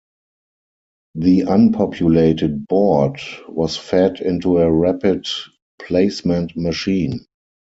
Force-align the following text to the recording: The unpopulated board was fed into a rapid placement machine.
The 1.13 1.41
unpopulated 1.41 2.65
board 2.67 3.19
was 3.47 3.77
fed 3.77 4.19
into 4.19 4.57
a 4.57 4.71
rapid 4.75 5.27
placement 5.77 6.57
machine. 6.57 7.27